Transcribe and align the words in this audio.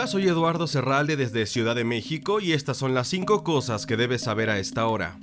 Hola, 0.00 0.06
soy 0.06 0.28
Eduardo 0.28 0.66
Serralde 0.66 1.14
desde 1.18 1.44
Ciudad 1.44 1.74
de 1.74 1.84
México 1.84 2.40
y 2.40 2.54
estas 2.54 2.78
son 2.78 2.94
las 2.94 3.06
5 3.08 3.44
cosas 3.44 3.84
que 3.84 3.98
debes 3.98 4.22
saber 4.22 4.48
a 4.48 4.58
esta 4.58 4.86
hora. 4.86 5.18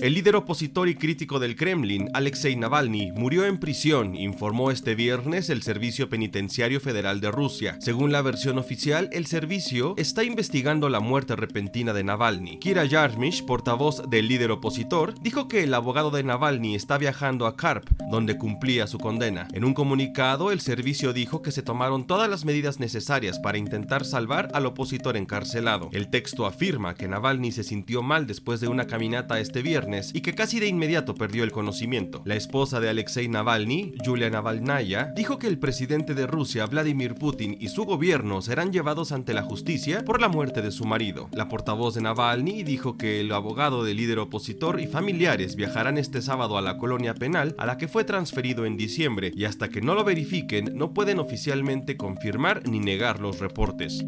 El 0.00 0.14
líder 0.14 0.34
opositor 0.34 0.88
y 0.88 0.96
crítico 0.96 1.38
del 1.38 1.54
Kremlin, 1.54 2.10
Alexei 2.14 2.56
Navalny, 2.56 3.12
murió 3.12 3.46
en 3.46 3.58
prisión, 3.58 4.16
informó 4.16 4.72
este 4.72 4.96
viernes 4.96 5.48
el 5.50 5.62
Servicio 5.62 6.08
Penitenciario 6.08 6.80
Federal 6.80 7.20
de 7.20 7.30
Rusia. 7.30 7.76
Según 7.80 8.10
la 8.10 8.20
versión 8.20 8.58
oficial, 8.58 9.08
el 9.12 9.26
servicio 9.26 9.94
está 9.96 10.24
investigando 10.24 10.88
la 10.88 10.98
muerte 10.98 11.36
repentina 11.36 11.92
de 11.92 12.02
Navalny. 12.02 12.58
Kira 12.58 12.84
Yarmish, 12.84 13.46
portavoz 13.46 14.02
del 14.10 14.26
líder 14.26 14.50
opositor, 14.50 15.14
dijo 15.22 15.46
que 15.46 15.62
el 15.62 15.72
abogado 15.72 16.10
de 16.10 16.24
Navalny 16.24 16.74
está 16.74 16.98
viajando 16.98 17.46
a 17.46 17.56
Karp, 17.56 17.88
donde 18.10 18.36
cumplía 18.36 18.88
su 18.88 18.98
condena. 18.98 19.46
En 19.52 19.64
un 19.64 19.74
comunicado, 19.74 20.50
el 20.50 20.60
servicio 20.60 21.12
dijo 21.12 21.40
que 21.40 21.52
se 21.52 21.62
tomaron 21.62 22.06
todas 22.06 22.28
las 22.28 22.44
medidas 22.44 22.80
necesarias 22.80 23.38
para 23.38 23.58
intentar 23.58 24.04
salvar 24.04 24.50
al 24.54 24.66
opositor 24.66 25.16
encarcelado. 25.16 25.88
El 25.92 26.08
texto 26.08 26.46
afirma 26.46 26.94
que 26.94 27.08
Navalny 27.08 27.52
se 27.52 27.62
sintió 27.62 28.02
mal 28.02 28.26
después 28.26 28.60
de 28.60 28.68
una 28.68 28.86
caminata 28.86 29.38
este 29.38 29.62
viernes 29.62 29.83
y 30.12 30.20
que 30.22 30.34
casi 30.34 30.60
de 30.60 30.66
inmediato 30.66 31.14
perdió 31.14 31.44
el 31.44 31.52
conocimiento. 31.52 32.22
La 32.24 32.36
esposa 32.36 32.80
de 32.80 32.88
Alexei 32.88 33.28
Navalny, 33.28 33.92
Yulia 34.02 34.30
Navalnaya, 34.30 35.12
dijo 35.14 35.38
que 35.38 35.46
el 35.46 35.58
presidente 35.58 36.14
de 36.14 36.26
Rusia, 36.26 36.64
Vladimir 36.66 37.14
Putin, 37.14 37.56
y 37.60 37.68
su 37.68 37.84
gobierno 37.84 38.40
serán 38.40 38.72
llevados 38.72 39.12
ante 39.12 39.34
la 39.34 39.42
justicia 39.42 40.04
por 40.04 40.20
la 40.20 40.28
muerte 40.28 40.62
de 40.62 40.70
su 40.70 40.84
marido. 40.84 41.28
La 41.32 41.48
portavoz 41.48 41.94
de 41.94 42.00
Navalny 42.00 42.62
dijo 42.62 42.96
que 42.96 43.20
el 43.20 43.30
abogado 43.32 43.84
del 43.84 43.98
líder 43.98 44.20
opositor 44.20 44.80
y 44.80 44.86
familiares 44.86 45.54
viajarán 45.54 45.98
este 45.98 46.22
sábado 46.22 46.56
a 46.56 46.62
la 46.62 46.78
colonia 46.78 47.14
penal 47.14 47.54
a 47.58 47.66
la 47.66 47.76
que 47.76 47.88
fue 47.88 48.04
transferido 48.04 48.64
en 48.64 48.76
diciembre 48.76 49.32
y 49.34 49.44
hasta 49.44 49.68
que 49.68 49.82
no 49.82 49.94
lo 49.94 50.04
verifiquen 50.04 50.72
no 50.74 50.94
pueden 50.94 51.18
oficialmente 51.18 51.96
confirmar 51.96 52.66
ni 52.66 52.80
negar 52.80 53.20
los 53.20 53.38
reportes. 53.38 54.04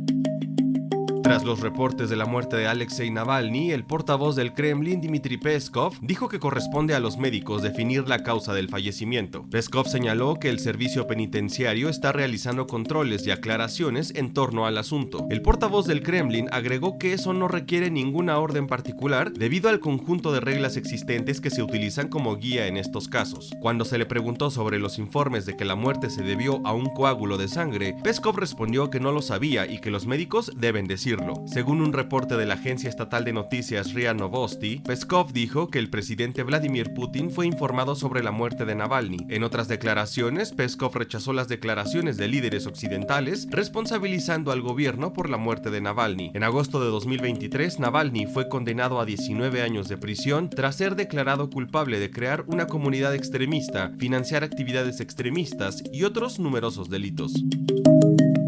Tras 1.27 1.43
los 1.43 1.59
reportes 1.59 2.09
de 2.09 2.15
la 2.15 2.25
muerte 2.25 2.55
de 2.57 2.69
Alexei 2.69 3.11
Navalny, 3.11 3.73
el 3.73 3.85
portavoz 3.85 4.37
del 4.37 4.55
Kremlin, 4.55 5.01
Dmitry 5.01 5.39
Peskov, 5.39 5.99
dijo 6.01 6.29
que 6.29 6.39
corresponde 6.39 6.95
a 6.95 7.01
los 7.01 7.19
médicos 7.19 7.63
definir 7.63 8.07
la 8.07 8.23
causa 8.23 8.55
del 8.55 8.69
fallecimiento. 8.69 9.45
Peskov 9.51 9.89
señaló 9.89 10.37
que 10.37 10.51
el 10.51 10.61
servicio 10.61 11.09
penitenciario 11.09 11.89
está 11.89 12.13
realizando 12.13 12.69
controles 12.69 13.27
y 13.27 13.33
aclaraciones 13.33 14.13
en 14.15 14.35
torno 14.35 14.67
al 14.67 14.79
asunto. 14.79 15.27
El 15.29 15.43
portavoz 15.43 15.89
del 15.89 16.05
Kremlin 16.05 16.47
agregó 16.53 16.97
que 16.97 17.13
eso 17.13 17.33
no 17.33 17.49
requiere 17.49 17.91
ninguna 17.91 18.39
orden 18.39 18.69
particular 18.69 19.33
debido 19.33 19.69
al 19.69 19.81
conjunto 19.81 20.33
de 20.33 20.39
reglas 20.39 20.77
existentes 20.77 21.41
que 21.41 21.51
se 21.51 21.61
utilizan 21.65 22.07
como 22.07 22.37
guía 22.37 22.69
en 22.69 22.77
estos 22.77 23.09
casos. 23.09 23.51
Cuando 23.61 23.85
se 23.85 23.99
le 23.99 24.07
preguntó 24.07 24.53
sobre 24.53 24.79
los 24.79 25.01
informes 25.01 25.45
de 25.45 25.57
que 25.57 25.65
la 25.65 25.75
muerte 25.75 26.09
se 26.09 26.23
debió 26.23 26.65
a 26.65 26.73
un 26.73 26.87
coágulo 26.87 27.37
de 27.37 27.49
sangre, 27.49 27.97
Peskov 28.05 28.37
respondió 28.39 28.91
que 28.91 29.01
no 29.01 29.11
lo 29.11 29.23
sabía 29.23 29.67
y 29.67 29.81
que 29.81 29.91
los 29.91 30.07
médicos 30.07 30.53
deben 30.57 30.87
decir 30.87 31.16
según 31.47 31.81
un 31.81 31.93
reporte 31.93 32.37
de 32.37 32.47
la 32.47 32.55
agencia 32.55 32.91
estatal 32.91 33.25
de 33.25 33.33
noticias 33.33 33.95
RIA 33.95 34.15
Novosti, 34.15 34.81
Peskov 34.85 35.33
dijo 35.33 35.69
que 35.69 35.79
el 35.79 35.91
presidente 35.91 36.43
Vladimir 36.43 36.93
Putin 36.95 37.31
fue 37.31 37.47
informado 37.47 37.95
sobre 37.95 38.23
la 38.23 38.31
muerte 38.31 38.65
de 38.65 38.75
Navalny. 38.75 39.27
En 39.29 39.43
otras 39.43 39.69
declaraciones, 39.69 40.53
Peskov 40.53 40.95
rechazó 40.95 41.33
las 41.33 41.49
declaraciones 41.49 42.17
de 42.17 42.29
líderes 42.29 42.67
occidentales 42.67 43.47
responsabilizando 43.51 44.53
al 44.53 44.61
gobierno 44.61 45.13
por 45.13 45.31
la 45.31 45.37
muerte 45.37 45.71
de 45.71 45.81
Navalny. 45.81 46.33
En 46.35 46.45
agosto 46.45 46.81
de 46.81 46.91
2023, 46.91 47.79
Navalny 47.79 48.27
fue 48.27 48.49
condenado 48.49 49.01
a 49.01 49.07
19 49.07 49.63
años 49.63 49.89
de 49.89 49.97
prisión 49.97 50.51
tras 50.51 50.77
ser 50.77 50.97
declarado 50.97 51.49
culpable 51.51 51.99
de 51.99 52.11
crear 52.11 52.45
una 52.47 52.67
comunidad 52.67 53.15
extremista, 53.15 53.93
financiar 53.99 54.45
actividades 54.45 55.01
extremistas 55.01 55.83
y 55.93 56.05
otros 56.05 56.39
numerosos 56.39 56.91
delitos. 56.91 57.33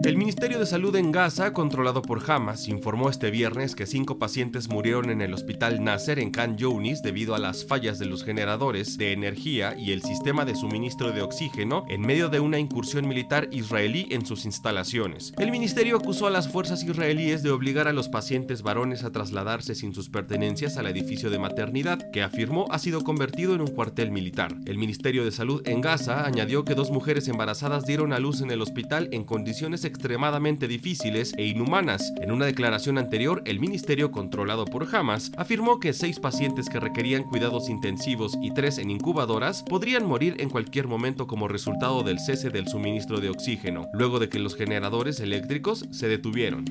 El 0.08 0.16
Ministerio 0.16 0.58
de 0.58 0.64
Salud 0.64 0.96
en 0.96 1.12
Gaza, 1.12 1.52
controlado 1.52 2.00
por 2.00 2.22
Hamas, 2.30 2.66
informó 2.69 3.10
este 3.10 3.30
viernes 3.30 3.74
que 3.74 3.84
cinco 3.84 4.19
pacientes 4.19 4.70
murieron 4.70 5.10
en 5.10 5.20
el 5.20 5.34
hospital 5.34 5.84
Nasser 5.84 6.19
en 6.19 6.30
Khan 6.30 6.56
Younis 6.56 7.02
debido 7.02 7.34
a 7.34 7.38
las 7.38 7.66
fallas 7.66 7.98
de 7.98 8.06
los 8.06 8.24
generadores 8.24 8.96
de 8.96 9.12
energía 9.12 9.74
y 9.76 9.92
el 9.92 10.00
sistema 10.00 10.46
de 10.46 10.56
suministro 10.56 11.12
de 11.12 11.20
oxígeno 11.20 11.84
en 11.91 12.00
medio 12.00 12.30
de 12.30 12.41
una 12.41 12.58
incursión 12.58 13.06
militar 13.06 13.50
israelí 13.52 14.06
en 14.10 14.24
sus 14.24 14.46
instalaciones. 14.46 15.34
El 15.36 15.50
ministerio 15.50 15.98
acusó 15.98 16.26
a 16.26 16.30
las 16.30 16.50
fuerzas 16.50 16.82
israelíes 16.84 17.42
de 17.42 17.50
obligar 17.50 17.86
a 17.86 17.92
los 17.92 18.08
pacientes 18.08 18.62
varones 18.62 19.04
a 19.04 19.12
trasladarse 19.12 19.75
sin 19.75 19.92
sus 19.92 20.08
pertenencias 20.08 20.78
al 20.78 20.86
edificio 20.86 21.28
de 21.28 21.38
maternidad, 21.38 22.10
que 22.12 22.22
afirmó 22.22 22.64
ha 22.70 22.78
sido 22.78 23.04
convertido 23.04 23.54
en 23.54 23.60
un 23.60 23.75
cuartel 23.75 24.10
militar. 24.10 24.56
El 24.64 24.78
Ministerio 24.78 25.26
de 25.26 25.32
Salud 25.32 25.60
en 25.66 25.82
Gaza 25.82 26.25
añadió 26.25 26.64
que 26.64 26.75
dos 26.75 26.90
mujeres 26.90 27.28
embarazadas 27.28 27.84
dieron 27.84 28.14
a 28.14 28.19
luz 28.19 28.40
en 28.40 28.50
el 28.50 28.62
hospital 28.62 29.10
en 29.12 29.25
condiciones 29.25 29.84
extremadamente 29.98 30.69
difíciles 30.69 31.34
e 31.36 31.47
inhumanas. 31.47 32.12
En 32.20 32.31
una 32.31 32.47
declaración 32.47 32.98
anterior, 32.98 33.42
el 33.47 33.59
ministerio 33.59 34.12
controlado 34.12 34.64
por 34.64 34.86
Hamas 34.94 35.32
afirmó 35.36 35.81
que 35.81 35.92
seis 35.92 36.20
pacientes 36.20 36.69
que 36.69 36.78
requerían 36.78 37.25
cuidados 37.25 37.69
intensivos 37.69 38.38
y 38.41 38.54
tres 38.54 38.78
en 38.78 38.92
incubadoras 38.92 39.64
podrían 39.64 40.06
morir 40.06 40.37
en 40.38 40.50
cualquier 40.50 40.87
momento 40.87 41.26
como 41.26 41.48
resultado 41.48 42.04
del 42.04 42.20
cese 42.20 42.50
del 42.50 42.69
suministro 42.69 43.19
de 43.20 43.31
oxígeno, 43.31 43.88
luego 43.92 44.20
de 44.20 44.28
que 44.28 44.38
los 44.38 44.54
generadores 44.54 45.19
eléctricos 45.19 45.84
se 45.91 46.06
detuvieron. 46.06 46.64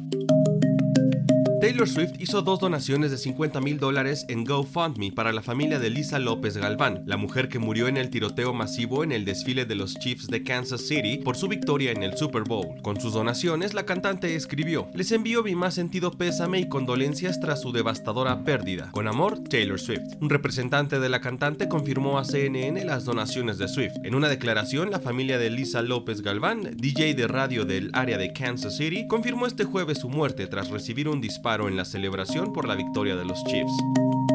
Taylor 1.68 1.90
Swift 1.90 2.14
hizo 2.20 2.42
dos 2.42 2.62
donaciones 2.62 3.12
de 3.12 3.18
50 3.18 3.60
mil 3.60 3.78
dólares 3.78 4.26
en 4.30 4.46
GoFundMe 4.46 5.12
para 5.12 5.34
la 5.34 5.42
familia 5.42 5.80
de 5.80 5.90
Lisa 5.90 6.18
López 6.18 6.56
Galván, 6.56 7.04
la 7.06 7.18
mujer 7.18 7.50
que 7.50 7.60
murió 7.60 7.90
en 7.90 7.98
el 7.98 8.10
tiroteo 8.10 8.54
masivo 8.54 9.04
en 9.04 9.12
el 9.12 9.26
desfile 9.26 9.66
de 9.66 9.76
los 9.76 9.96
Chiefs 9.96 10.28
de 10.28 10.44
Kansas 10.44 10.88
City 10.88 11.18
por 11.18 11.36
su 11.36 11.50
victoria 11.50 11.92
en 11.92 12.04
el 12.04 12.16
Super 12.16 12.44
Bowl. 12.44 12.82
Con 12.82 13.02
sus 13.02 13.12
donaciones, 13.12 13.74
la 13.74 13.86
cantante 13.86 14.34
escribió: 14.34 14.88
Les 14.94 15.12
envío 15.12 15.44
mi 15.44 15.56
más 15.56 15.74
sentido 15.74 16.12
pésame 16.12 16.62
y 16.62 16.70
condolencias 16.70 17.42
tras 17.42 17.62
su 17.62 17.74
devastadora 17.74 18.46
pérdida. 18.46 18.90
Con 18.92 19.10
amor, 19.10 19.38
Taylor 19.38 19.78
Swift. 19.78 20.16
Un 20.22 20.30
representante 20.30 21.02
de 21.02 21.10
la 21.10 21.20
cantante 21.20 21.68
confirmó 21.68 22.18
a 22.18 22.24
CNN 22.24 22.86
las 22.86 23.04
donaciones 23.04 23.58
de 23.58 23.68
Swift. 23.68 23.98
En 24.06 24.16
una 24.16 24.30
declaración, 24.30 24.90
la 24.90 25.02
familia 25.02 25.38
de 25.38 25.50
Lisa 25.50 25.82
López 25.82 26.22
Galván, 26.22 26.78
DJ 26.78 27.14
de 27.14 27.28
radio 27.28 27.66
del 27.66 27.90
área 27.92 28.18
de 28.18 28.32
Kansas 28.32 28.78
City, 28.78 29.06
confirmó 29.06 29.48
este 29.48 29.66
jueves 29.66 29.98
su 29.98 30.08
muerte 30.08 30.48
tras 30.48 30.70
recibir 30.70 31.10
un 31.10 31.20
disparo 31.20 31.57
en 31.66 31.76
la 31.76 31.86
celebración 31.86 32.54
por 32.54 32.68
la 32.68 32.76
victoria 32.76 33.16
de 33.16 33.26
los 33.26 33.44
Chiefs. 33.46 34.27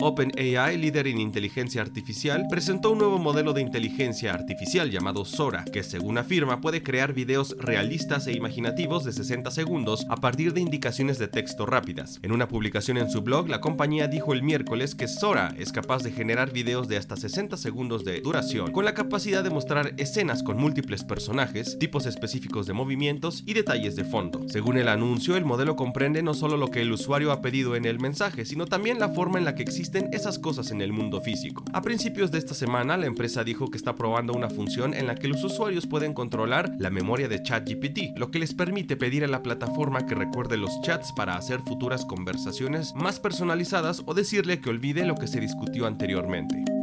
OpenAI, 0.00 0.78
líder 0.78 1.08
en 1.08 1.18
inteligencia 1.18 1.82
artificial, 1.82 2.46
presentó 2.48 2.92
un 2.92 2.98
nuevo 2.98 3.18
modelo 3.18 3.52
de 3.52 3.60
inteligencia 3.60 4.32
artificial 4.32 4.90
llamado 4.90 5.24
Sora, 5.24 5.64
que 5.64 5.82
según 5.82 6.18
afirma 6.18 6.60
puede 6.60 6.82
crear 6.82 7.12
videos 7.12 7.56
realistas 7.58 8.26
e 8.28 8.32
imaginativos 8.32 9.04
de 9.04 9.12
60 9.12 9.50
segundos 9.50 10.06
a 10.08 10.16
partir 10.16 10.52
de 10.52 10.60
indicaciones 10.60 11.18
de 11.18 11.26
texto 11.26 11.66
rápidas. 11.66 12.20
En 12.22 12.32
una 12.32 12.46
publicación 12.46 12.96
en 12.96 13.10
su 13.10 13.22
blog, 13.22 13.48
la 13.48 13.60
compañía 13.60 14.06
dijo 14.06 14.32
el 14.32 14.42
miércoles 14.42 14.94
que 14.94 15.08
Sora 15.08 15.54
es 15.58 15.72
capaz 15.72 16.02
de 16.02 16.12
generar 16.12 16.52
videos 16.52 16.86
de 16.86 16.96
hasta 16.96 17.16
60 17.16 17.56
segundos 17.56 18.04
de 18.04 18.20
duración, 18.20 18.70
con 18.70 18.84
la 18.84 18.94
capacidad 18.94 19.42
de 19.42 19.50
mostrar 19.50 19.94
escenas 19.96 20.42
con 20.42 20.58
múltiples 20.58 21.02
personajes, 21.02 21.78
tipos 21.78 22.06
específicos 22.06 22.66
de 22.66 22.72
movimientos 22.72 23.42
y 23.46 23.54
detalles 23.54 23.96
de 23.96 24.04
fondo. 24.04 24.48
Según 24.48 24.78
el 24.78 24.88
anuncio, 24.88 25.36
el 25.36 25.44
modelo 25.44 25.74
comprende 25.74 26.22
no 26.22 26.34
solo 26.34 26.56
lo 26.56 26.68
que 26.68 26.82
el 26.82 26.92
usuario 26.92 27.32
ha 27.32 27.40
pedido 27.40 27.74
en 27.74 27.84
el 27.84 27.98
mensaje, 27.98 28.44
sino 28.44 28.66
también 28.66 28.98
la 28.98 29.08
forma 29.08 29.38
en 29.38 29.44
la 29.44 29.54
que 29.54 29.62
existe 29.62 29.87
existen 29.88 30.12
esas 30.12 30.38
cosas 30.38 30.70
en 30.70 30.82
el 30.82 30.92
mundo 30.92 31.22
físico. 31.22 31.64
A 31.72 31.80
principios 31.80 32.30
de 32.30 32.36
esta 32.36 32.52
semana, 32.52 32.98
la 32.98 33.06
empresa 33.06 33.42
dijo 33.42 33.70
que 33.70 33.78
está 33.78 33.94
probando 33.94 34.34
una 34.34 34.50
función 34.50 34.92
en 34.92 35.06
la 35.06 35.14
que 35.14 35.28
los 35.28 35.42
usuarios 35.42 35.86
pueden 35.86 36.12
controlar 36.12 36.72
la 36.78 36.90
memoria 36.90 37.26
de 37.26 37.42
ChatGPT, 37.42 38.18
lo 38.18 38.30
que 38.30 38.38
les 38.38 38.52
permite 38.52 38.96
pedir 38.96 39.24
a 39.24 39.28
la 39.28 39.42
plataforma 39.42 40.04
que 40.04 40.14
recuerde 40.14 40.58
los 40.58 40.78
chats 40.82 41.12
para 41.12 41.36
hacer 41.36 41.60
futuras 41.60 42.04
conversaciones 42.04 42.92
más 42.94 43.18
personalizadas 43.18 44.02
o 44.04 44.12
decirle 44.12 44.60
que 44.60 44.68
olvide 44.68 45.06
lo 45.06 45.14
que 45.14 45.26
se 45.26 45.40
discutió 45.40 45.86
anteriormente. 45.86 46.77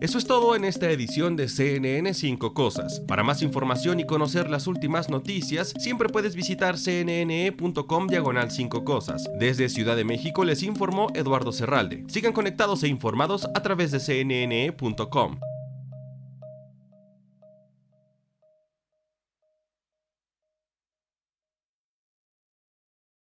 Eso 0.00 0.16
es 0.16 0.24
todo 0.24 0.56
en 0.56 0.64
esta 0.64 0.90
edición 0.90 1.36
de 1.36 1.46
CNN 1.46 2.14
5 2.14 2.54
Cosas. 2.54 3.00
Para 3.00 3.22
más 3.22 3.42
información 3.42 4.00
y 4.00 4.06
conocer 4.06 4.48
las 4.48 4.66
últimas 4.66 5.10
noticias, 5.10 5.74
siempre 5.78 6.08
puedes 6.08 6.34
visitar 6.34 6.76
cnne.com 6.76 8.06
diagonal 8.06 8.50
5 8.50 8.84
Cosas. 8.84 9.28
Desde 9.38 9.68
Ciudad 9.68 9.96
de 9.96 10.04
México 10.04 10.44
les 10.44 10.62
informó 10.62 11.08
Eduardo 11.14 11.52
Serralde. 11.52 12.04
Sigan 12.08 12.32
conectados 12.32 12.82
e 12.82 12.88
informados 12.88 13.46
a 13.54 13.62
través 13.62 13.90
de 13.90 14.00
cnne.com. 14.00 15.38